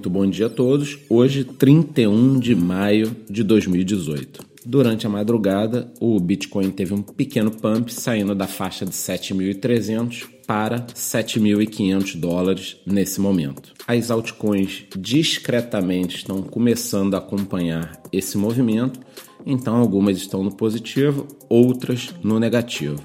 Muito 0.00 0.08
bom 0.08 0.26
dia 0.26 0.46
a 0.46 0.48
todos. 0.48 0.98
Hoje, 1.10 1.44
31 1.44 2.40
de 2.40 2.54
maio 2.54 3.14
de 3.28 3.42
2018. 3.44 4.42
Durante 4.64 5.06
a 5.06 5.10
madrugada, 5.10 5.92
o 6.00 6.18
Bitcoin 6.18 6.70
teve 6.70 6.94
um 6.94 7.02
pequeno 7.02 7.50
pump 7.50 7.92
saindo 7.92 8.34
da 8.34 8.46
faixa 8.46 8.86
de 8.86 8.92
7.300 8.92 10.26
para 10.46 10.86
7.500 10.86 12.16
dólares 12.18 12.78
nesse 12.86 13.20
momento. 13.20 13.74
As 13.86 14.10
altcoins 14.10 14.86
discretamente 14.96 16.16
estão 16.16 16.40
começando 16.40 17.12
a 17.12 17.18
acompanhar 17.18 18.02
esse 18.10 18.38
movimento, 18.38 18.98
então 19.44 19.76
algumas 19.76 20.16
estão 20.16 20.42
no 20.42 20.56
positivo, 20.56 21.28
outras 21.46 22.14
no 22.22 22.40
negativo. 22.40 23.02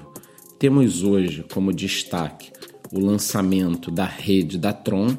Temos 0.58 1.04
hoje 1.04 1.44
como 1.52 1.74
destaque 1.74 2.50
o 2.92 3.00
lançamento 3.00 3.90
da 3.90 4.04
rede 4.04 4.58
da 4.58 4.72
Tron. 4.72 5.16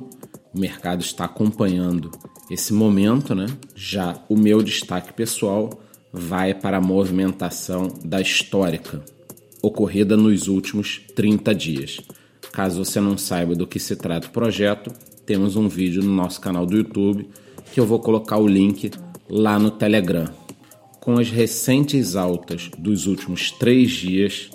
O 0.58 0.60
mercado 0.60 1.02
está 1.02 1.26
acompanhando 1.26 2.10
esse 2.50 2.74
momento, 2.74 3.36
né? 3.36 3.46
Já 3.76 4.20
o 4.28 4.36
meu 4.36 4.64
destaque 4.64 5.14
pessoal 5.14 5.70
vai 6.12 6.52
para 6.52 6.78
a 6.78 6.82
movimentação 6.82 7.94
da 8.04 8.20
histórica 8.20 9.06
ocorrida 9.62 10.18
nos 10.18 10.48
últimos 10.48 11.00
30 11.16 11.54
dias. 11.54 12.02
Caso 12.52 12.84
você 12.84 13.00
não 13.00 13.20
saiba 13.20 13.54
do 13.54 13.68
que 13.68 13.80
se 13.80 13.96
trata 13.96 14.26
o 14.26 14.32
projeto, 14.32 14.92
temos 15.28 15.56
um 15.56 15.68
vídeo 15.68 16.02
no 16.02 16.12
nosso 16.12 16.42
canal 16.42 16.66
do 16.66 16.76
YouTube 16.76 17.30
que 17.72 17.80
eu 17.80 17.86
vou 17.86 18.00
colocar 18.00 18.38
o 18.38 18.48
link 18.48 18.90
lá 19.30 19.60
no 19.60 19.70
Telegram. 19.70 20.26
Com 21.00 21.20
as 21.20 21.30
recentes 21.30 22.16
altas 22.16 22.72
dos 22.80 23.06
últimos 23.06 23.52
três 23.52 23.92
dias, 23.92 24.50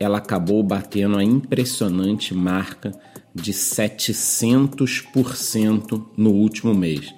ela 0.00 0.18
acabou 0.18 0.62
batendo 0.62 1.18
a 1.18 1.24
impressionante 1.24 2.34
marca 2.34 2.92
de 3.34 3.52
700% 3.52 6.02
no 6.16 6.30
último 6.30 6.72
mês. 6.74 7.12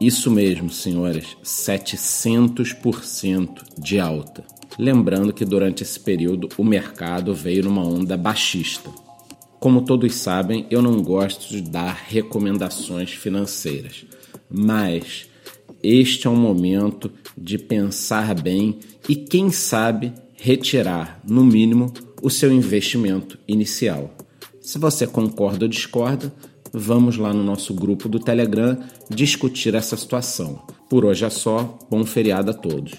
Isso 0.00 0.30
mesmo, 0.30 0.70
senhoras, 0.70 1.36
700% 1.42 3.64
de 3.76 3.98
alta. 3.98 4.44
Lembrando 4.78 5.32
que 5.32 5.44
durante 5.44 5.82
esse 5.82 5.98
período 5.98 6.48
o 6.56 6.62
mercado 6.62 7.34
veio 7.34 7.64
numa 7.64 7.84
onda 7.84 8.16
baixista. 8.16 8.88
Como 9.58 9.82
todos 9.82 10.14
sabem, 10.14 10.64
eu 10.70 10.80
não 10.80 11.02
gosto 11.02 11.50
de 11.50 11.60
dar 11.60 12.04
recomendações 12.06 13.10
financeiras, 13.10 14.06
mas 14.48 15.28
este 15.82 16.28
é 16.28 16.30
um 16.30 16.36
momento 16.36 17.10
de 17.36 17.58
pensar 17.58 18.40
bem 18.40 18.78
e, 19.08 19.16
quem 19.16 19.50
sabe, 19.50 20.12
retirar, 20.36 21.20
no 21.28 21.44
mínimo, 21.44 21.92
o 22.22 22.30
seu 22.30 22.52
investimento 22.52 23.38
inicial. 23.46 24.14
Se 24.60 24.78
você 24.78 25.06
concorda 25.06 25.64
ou 25.64 25.68
discorda, 25.68 26.32
vamos 26.72 27.16
lá 27.16 27.32
no 27.32 27.42
nosso 27.42 27.72
grupo 27.72 28.08
do 28.08 28.18
Telegram 28.18 28.78
discutir 29.08 29.74
essa 29.74 29.96
situação. 29.96 30.62
Por 30.88 31.04
hoje 31.04 31.24
é 31.24 31.30
só, 31.30 31.78
bom 31.90 32.04
feriado 32.04 32.50
a 32.50 32.54
todos. 32.54 32.92